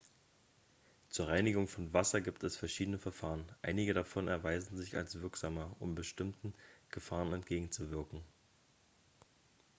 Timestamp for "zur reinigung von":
1.09-1.93